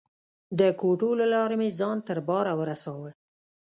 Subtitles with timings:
[0.59, 3.11] د کوټو له لارې مې ځان تر باره ورساوه.